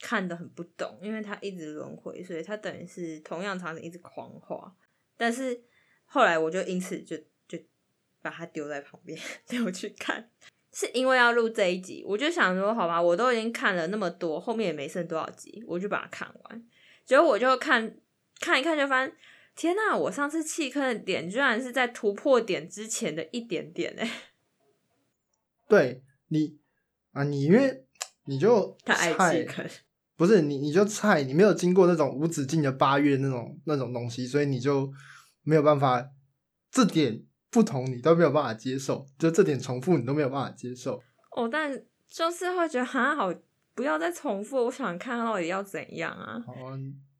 [0.00, 4.74] 看的很不懂，因为他一直轮回，所以他等于是同样场景一直狂画。
[5.16, 5.62] 但是
[6.06, 7.58] 后来我就因此就就
[8.22, 9.18] 把它丢在旁边，
[9.50, 10.30] 没有去看。
[10.72, 16.64] 是因为要录这一集，我就想说，好吧，我都已经看了那么多，后面也没剩多少集，我就把它看完。
[17.04, 17.98] 结果我就看
[18.40, 19.14] 看一看，就发现
[19.56, 24.08] 天呐，我上次弃坑的点居然是在突破点之前的一点点哎。
[25.68, 26.58] 对你
[27.12, 27.84] 啊，你因为
[28.26, 29.68] 你就 他爱弃坑。
[30.20, 34.92] 不是你，你就菜，你没有经过那种无止境的八月那种那种东西，所以你就
[35.44, 36.06] 没有办法，
[36.70, 41.02] 这点不同你都没有办法接受，就这点重复你都没有办法接受。
[41.34, 41.72] 哦，但
[42.06, 43.32] 就是会觉得很好，
[43.74, 46.38] 不要再重复，我想看到底要怎样啊？
[46.46, 46.54] 好，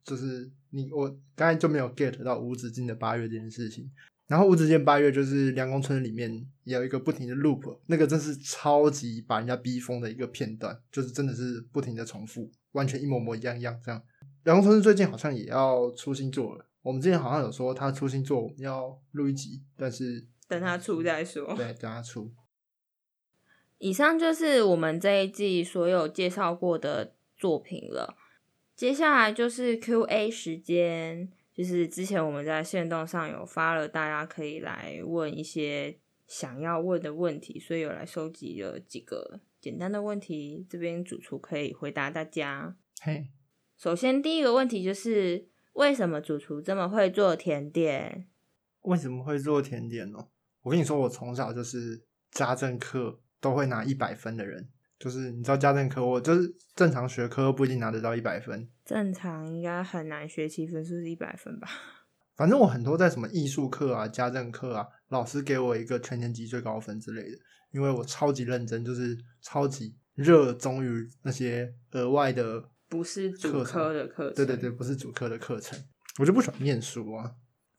[0.03, 3.89] 就是你我刚才就没有 get 到无止境的八月这件事情。
[4.27, 6.31] 然后无止境八月就是梁公村里面
[6.65, 12.47] 也有一个不停的 loop，那个真是超级把人家逼疯的一个片段，就是真的是不停的重复。
[12.73, 14.01] 完全一模模一样样，这样。
[14.43, 16.65] 梁公春是最近好像也要出新作了。
[16.81, 21.53] 我们之前好像有说他出新作，我们要录一集，但是等他出再说。
[21.55, 22.31] 对，等他出。
[23.77, 28.15] 以上就是我们这一季所有介绍过的作品了。
[28.75, 39.41] 接下来就是 Q&A 时间，就是之前我们在线动上有发了，大家可以来问一些想要问的问题，所以有来收集了几个。
[39.61, 42.75] 简单的问题，这边主厨可以回答大家。
[42.99, 43.29] 嘿，
[43.77, 48.27] 首先第一个问题就是为什么主厨这么会做甜点？
[48.81, 50.17] 为什么会做甜点呢？
[50.63, 61.67] 我跟你说，我从小就是家政课都会拿一百分的人，就是你知道家政课，我就是正常学科不一定拿得到一百分，正常应该很难学期分数是一百分吧？
[62.35, 67.37] 反正我很多在什么艺术课啊、家政课啊，老师给我一个全年级最高分之类的。
[67.71, 74.35] 因为我超级认真，就是超级热衷于那些额外的不是主科的课程。
[74.35, 75.79] 对对对，不是主科的课程，
[76.19, 77.33] 我就不喜欢念书啊。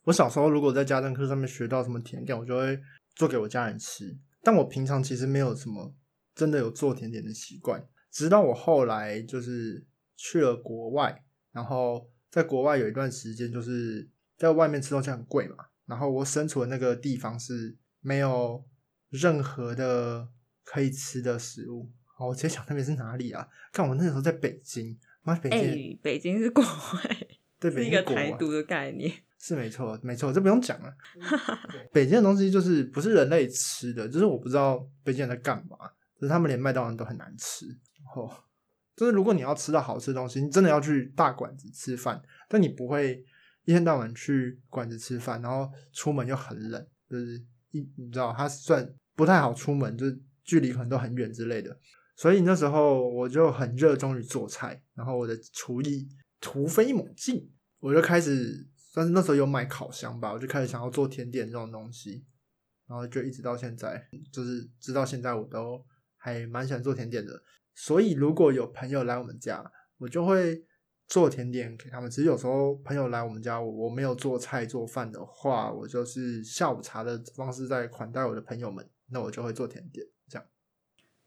[0.05, 2.81] 我小时候如果在家政课上面学到什么甜点，我就会
[3.15, 4.17] 做给我家人吃。
[4.43, 5.95] 但我平常其实没有什么
[6.35, 7.87] 真的有做甜点的习惯。
[8.11, 18.65] 直到我后来就是去了国外，然后在国外有一段时间就是在外面吃东西很贵嘛，然后我身处的那个地方是没有。
[19.12, 20.27] 任何的
[20.64, 23.46] 可以吃的食物，好，我直接想那边是哪里啊？
[23.70, 27.27] 看我那时候在北京，妈，北京，北京是国外，
[27.61, 30.96] 对， 是一个台独的概念， 是没错，没错，这不用讲了。
[31.92, 35.77] 北京的东西就是不是人类吃的，就是我不知道北京人在干嘛，
[36.16, 37.66] 就是他们连麦当劳都很难吃。
[37.66, 38.33] 然后，
[38.96, 43.22] 就是如果你要吃到好吃的东西，你真的要去大馆子吃饭，但你不会
[43.64, 47.38] 一天到晚去馆子吃饭，然后出门又很冷，就是
[47.72, 48.90] 一你知道，它算。
[49.23, 51.79] 不太好出门，就是距离可能都很远之类的，
[52.17, 56.09] 所以那时候我就很热衷于做菜，然后我的厨艺
[56.41, 62.25] 突飞猛进，我就开始，算是那时候有买烤箱吧，我就开始想要做甜点这种东西，
[62.89, 65.81] 然后就一直到现在，就是直到现在我都
[66.17, 67.41] 还蛮喜欢做甜点的，
[67.77, 69.65] 所以如果有朋友来我们家，
[69.99, 70.65] 我就会
[71.07, 72.25] 做甜点给他们其实。
[72.25, 80.46] 有时候朋友来我们家，我我没有做菜做饭的话，我就是下午茶的方式在款待我的朋友们，那我就会做甜点这样。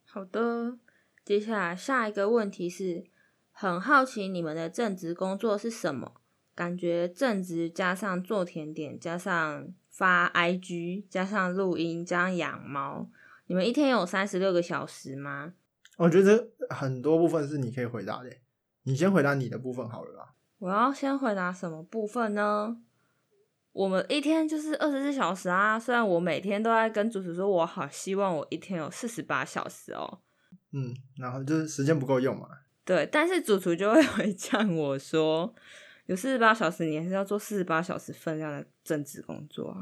[0.06, 0.78] 好的，
[1.24, 3.06] 接下来下一个问题是，
[3.52, 6.16] 很好奇你们的正职工作是什么？
[6.54, 13.10] 感觉正职加上做甜点，加上发 IG，加上录音，加上养猫，
[13.48, 15.54] 你们一天有三十六个小时吗？
[15.98, 18.30] 我觉得很多部分是你可以回答的，
[18.84, 20.34] 你先回答你的部分好了啦。
[20.60, 22.78] 我要先回答什么部分呢？
[23.76, 30.22] 我们一天就是二十四小时啊，虽然我每天都在跟主持说，我好希望我一天有四十八小时哦。
[30.72, 32.48] 嗯，然后就是时间不够用嘛。
[32.86, 35.54] 对，但是主厨就会回呛我说。
[36.06, 39.82] 有四十八小时，你还是要做四十八小时分量的正职工作啊？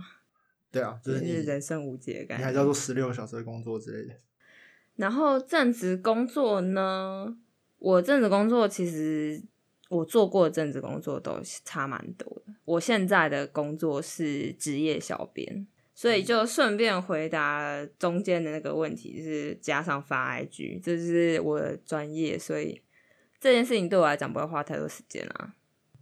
[0.71, 2.39] 对啊，就是人生无解感。
[2.39, 4.15] 你还是要做十六个小时的工作之类的。
[4.95, 7.38] 然后正职工作呢？
[7.77, 9.43] 我正职工作其实
[9.93, 12.53] 我做过的正职工作都差蛮多的。
[12.65, 22.82] 我现在的工作是职业小编，所以就顺便回答中间的那个问题，就是加上发 IG，这是我的专业，所以
[23.39, 25.53] 这件事情对我来讲不会花太多时间啊。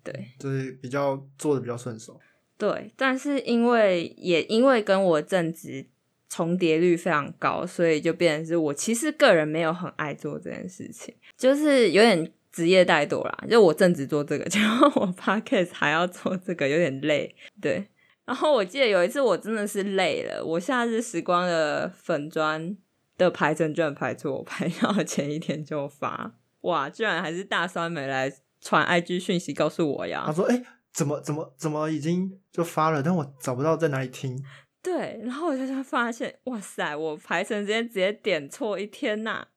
[0.04, 2.19] 对，就是比较做的比较顺手。
[2.58, 5.88] 对，但是因为也因为跟我正职
[6.30, 13.45] 重叠率非常高，所以就变成是我其实个人没有很爱做这件事情，就是有点职业怠惰啦。
[13.49, 17.35] 就我正职做这个， 然后我 podcast 还要做这个，有点累。
[17.61, 17.87] 对，
[18.25, 22.77] 然后我记得有一次我真的是累了，我夏日时光的粉砖
[23.17, 28.31] 的排程居然排错，我排到前一天就发，哇，居然还是大酸梅来。
[28.63, 34.39] 传 IG 讯息告诉我呀，他说：“哎，怎么怎么怎么已经就发了，但我找不到在哪里听。”
[34.83, 39.47] 对，然后我就发现，哇塞，我排程直接直接点错一天呐，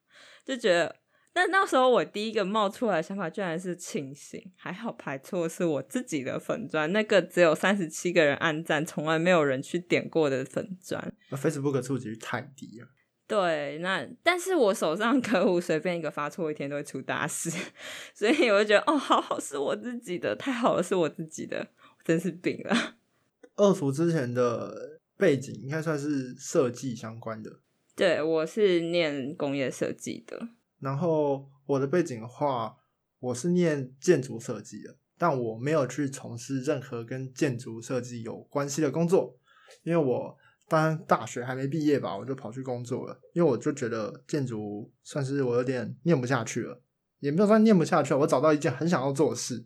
[0.42, 0.96] 就觉得，
[1.34, 12.86] 但那时候我第一个冒出来的想法居然是庆幸，还好排错是我自己的粉钻，那个只有三十七个人按赞，从来没有人去点过的粉钻，Facebook 触及率太低了。
[13.26, 17.50] 对，那但是我手上客户随便一个发错一天都会出大事，
[18.14, 21.66] 所以我就觉得哦，好好是我自己的，太好了是我自己的，
[22.04, 22.94] 真是病了。
[23.56, 27.50] 二福之前的背景应该算是设计相关的，
[27.96, 30.50] 对我是念工业设计的。
[30.84, 32.76] 然后我的背景的话，
[33.18, 39.36] 我是念建筑设计的，但我没有去从事任何跟建筑设计有关系的工作，
[39.82, 40.36] 因为我。
[40.66, 46.80] 当大学还没毕业吧，我就跑去工作了，因为我就觉得建筑算是我有点念不下去了，
[47.20, 49.62] 也没有算念不下去，我找到一件很想要做的事。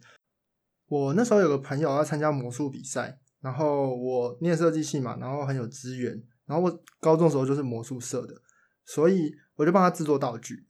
[0.88, 8.34] 我那时候有个朋友要参加魔术比赛，然后我念设计系嘛，然后很有资源，然后我高中时候就是魔术社的，
[8.84, 10.66] 所以我就帮他制作道具，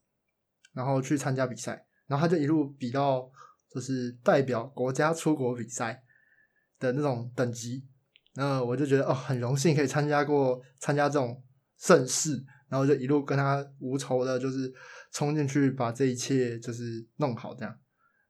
[0.78, 3.28] 然后去参加比赛，然后他就一路比到
[3.68, 6.00] 就是代表国家出国比赛
[6.78, 7.84] 的那种等级。
[8.34, 11.42] 那我就觉得哦，很荣幸可以参加过参加这种
[11.78, 14.72] 盛事，然后就一路跟他无仇的，就是
[15.10, 17.76] 冲进去把这一切就是弄好这样。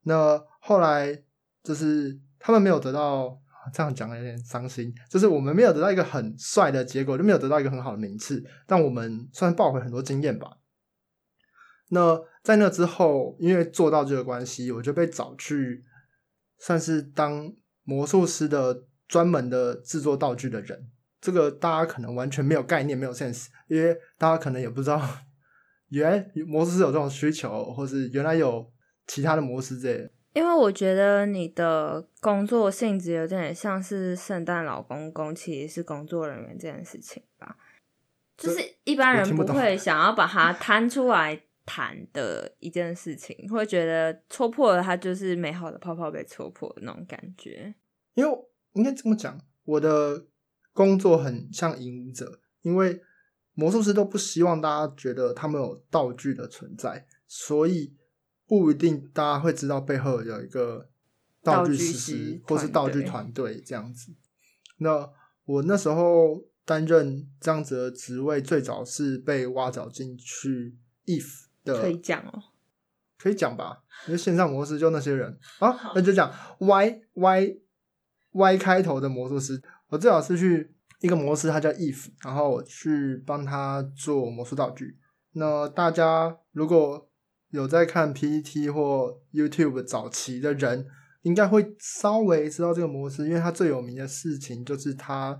[0.05, 1.23] 那后来
[1.63, 3.39] 就是他们没有得到，
[3.75, 10.57] 这样讲有点伤心，就是我们没有得到一个很帅的结果，就没有得到一个很好的名次，但我们算抱回很多经验吧。
[11.91, 15.85] 那在那之后，因为做到这个关系，我就被找去
[16.57, 17.53] 算是当
[17.85, 18.85] 魔术师的。
[19.09, 20.87] 专门的制作道具的人，
[21.19, 25.01] 这个大家可能完全没有概念，没有 sense，因为大家可能也不知道，
[25.89, 28.71] 原来魔术师有这种需求，或是原来有
[29.07, 30.11] 其他的魔术这类。
[30.35, 37.57] 因为我觉得你的工作性质有点像是圣诞老公公，其实是工作人员这件事情吧，
[38.37, 47.75] 就是一般人不会想要把它 摊出来谈的一件事情，会觉得戳破了它就是美好的泡泡被戳破的那种感觉，
[48.15, 48.39] 因为。
[48.75, 50.27] 应该这么讲，我的
[50.73, 53.01] 工作很像影舞者，因为
[53.55, 57.93] 魔术师都不希望大家觉得他们有道具的存在，所以
[58.47, 60.89] 不一定大家会知道背后有一个
[61.43, 64.15] 道具师或是道具团队这样子。
[64.77, 65.11] 那
[65.45, 72.43] 我那时候担任这样子的职位，最早是被挖角进去 if 的，可以讲哦，
[73.19, 77.61] 可以讲吧，因为线上模式就那些人啊，那就讲 y y。
[78.31, 84.99] Y 开头的魔术师，我最好是去一个魔师，他叫 Eve，然后我去帮他做魔术道具。
[85.33, 87.09] 那大家如果
[87.51, 90.87] 有在看 PPT 或 YouTube 早期的人，
[91.23, 95.37] 应该会稍微知道这个魔术师，因为他最有名的事情就是他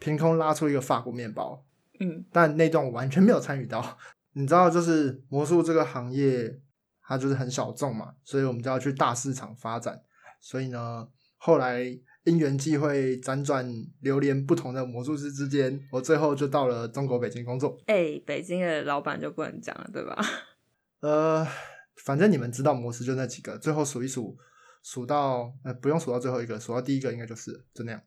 [0.00, 1.62] 凭空拉出一个法国面包。
[2.00, 3.98] 嗯，但那段我完全没有参与到。
[4.32, 6.60] 你知道，就是魔术这个行业，
[7.02, 10.00] 它就是很小众嘛，所以我们就要去大市场发展。
[10.40, 11.82] 所以呢，后来
[12.24, 13.68] 因缘际会，辗转
[14.00, 17.76] 流连不同的魔术师之间，我最后就到了中国北京工作。
[17.86, 20.16] 哎、北京的老板就不能讲了，对吧？
[21.00, 21.46] 呃，
[22.04, 24.36] 反正你们知道模式就那几个，最后数一数，
[24.82, 28.00] 数到呃不用数到最后一个，数到第一个应该就是就那样。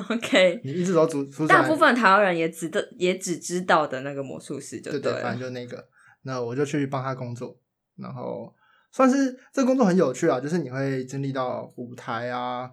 [0.08, 5.88] OK，你一直都数数下来，大部分台湾人也只的也只知道的那个魔术师就对对，反正就那个。
[6.22, 7.58] 那我就去帮他工作，
[7.96, 8.52] 然后
[8.92, 12.68] 算是这个工作很有趣啊，就是你会经历到舞台啊、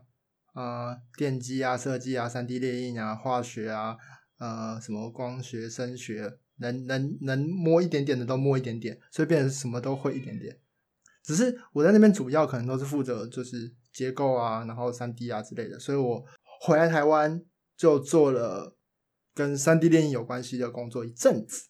[0.56, 3.96] 呃电机啊、设计啊、三 D 列印啊、化学啊、
[4.40, 10.58] 呃什么光学、声学，能能能摸一点点的都摸一点点，所以变成什么都会一点点。
[11.24, 16.26] 只是我在那边主要可能都是负责就是结构啊，然后三 D 啊之类的，所以我
[16.66, 17.46] 回来台湾
[17.78, 18.76] 就做了
[19.36, 21.68] 跟三 D 电影有关系的工作一阵子。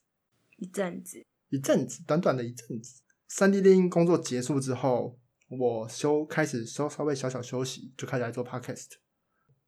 [0.56, 3.02] 一阵子，一阵子，短短的一阵子。
[3.28, 5.20] 三 D 电影工作结束之后，
[5.50, 8.92] 我休开始稍稍微小小休息，就开始来做 podcast。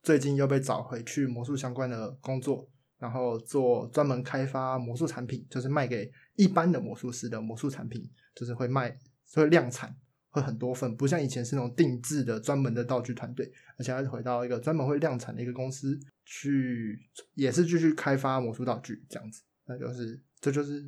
[0.01, 8.97] 最近又被找回去魔术相关的工作，然后做专门开发魔术产品，就是卖给一般的魔术师的魔术产品，就是会卖
[9.33, 9.93] 会量产，
[10.29, 16.99] 会很多份，不像以前是那种定制的专门的道具团队，而且还是回到一个专门会量产的一个公司去，
[17.33, 19.41] 也是继续开发魔术道具这样子。
[19.65, 20.83] 那就是这就是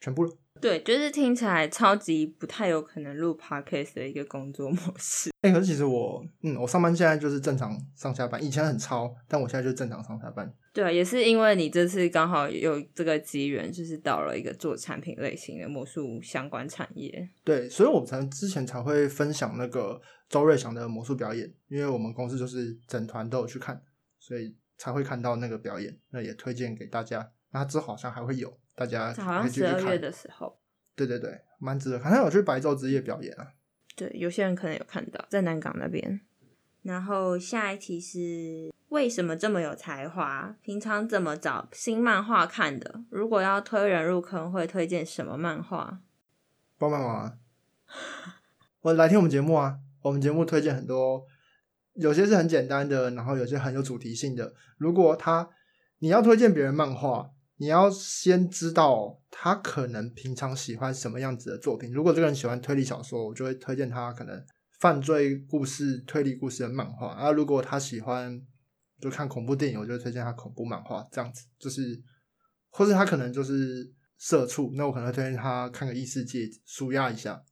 [0.00, 0.32] 全部了。
[0.60, 5.30] 对，就是听起来超级不太有可能录 podcast 的一个工作模式。
[5.42, 10.52] 哎、可是其实我，嗯，我上班现在就是正常上下班，以前很超，但我现在就正常上下班。
[10.78, 17.28] 对啊，也是因为你这次刚好有这个机缘，就是到了一个做产品类型的魔术相关产业。
[17.42, 23.82] 对，所以我们才之前才会分享那个周瑞祥的魔术表演，因为我们公司就是整团都有去看，
[24.20, 27.28] 所以才会看到那个表演，那也推荐给大家。
[27.50, 30.60] 那之后好像还会有，大家好像十二月的时候，
[30.94, 32.12] 对对对，蛮值得看。
[32.12, 33.48] 他有去白昼之夜表演啊。
[33.96, 36.20] 对，有些人可能有看到，在南港那边。
[36.82, 40.56] 然后下一题是为什么这么有才华？
[40.62, 43.02] 平常怎么找新漫画看的？
[43.10, 46.00] 如果要推人入坑，会推荐什么漫画？
[46.78, 47.34] 帮帮忙啊！
[48.80, 49.78] 我来听我们节目啊！
[50.02, 51.24] 我们节目推荐很多，
[51.94, 54.54] 有些是很简单的，然后有些很有主题性的。
[54.78, 55.50] 如果他
[55.98, 61.92] 你要推荐别人漫画，你要先知道他可能平常喜欢什么样子的作品。
[61.92, 64.42] 如果这个人喜欢推理小说，我就会推荐他可能
[64.78, 67.08] 犯罪故事、推理故事的漫画。
[67.08, 68.40] 啊，如果他喜欢
[69.00, 71.06] 就看恐怖电影，我就会推荐他恐怖漫画。
[71.12, 72.02] 这样子就是，
[72.70, 77.42] 或是他可能就是社畜，那我可能会推荐他看个异世界，舒压一下。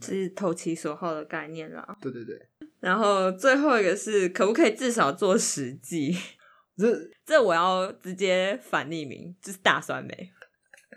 [0.00, 1.98] 这是投其所好的概念啦。
[2.00, 2.34] 对对对，
[2.80, 6.16] 然后最后一个是可不可以至少做十季？
[6.78, 10.32] 这这我要直接反匿名，就是大酸梅。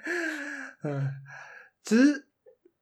[0.84, 1.10] 嗯，
[1.84, 2.26] 其实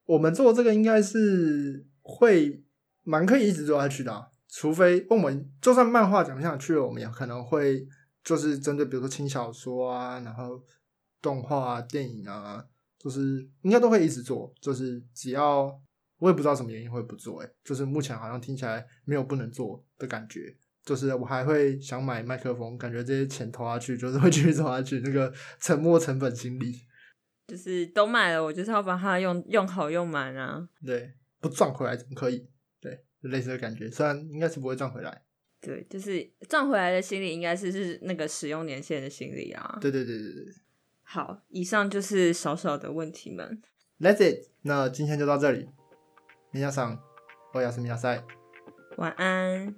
[0.05, 2.63] 我们做这个应该是会
[3.01, 7.85] 蛮可以一直做下去的啊、除非我们就算漫画讲不下去了，我们也可能会
[8.23, 10.61] 就是针对比如说轻小说啊，然后
[11.21, 12.63] 动画、啊、电影啊，
[12.97, 15.63] 就是应该都会一直做，就是只要
[16.19, 20.55] 我也不知道什么原因会不做、欸，就是目前好像听起来没有不能做的感觉。
[20.83, 25.29] 就是我还会想买麦克风，感觉这些钱投下去，就是会继续投下去，那个
[25.59, 26.73] 沉没成本心理。
[27.47, 30.65] 就是都买了，我就是要把它用用好用满啊。
[30.85, 32.47] 对，不赚回来怎么可以？
[33.16, 35.22] 对，就类似的感觉，虽然应该是不会赚回来。
[35.60, 39.78] 对，就是赚回来的心理，应该是是那个使用年限的心理啊。
[39.80, 40.54] 对对对对对
[41.02, 43.62] 好，以上就是少少的问题们。
[44.00, 44.48] ，That's it。
[44.62, 45.68] 那今天就到这里。
[46.52, 46.98] 皆さん、
[47.54, 48.22] おやすみなさい。
[48.96, 49.74] 晚安。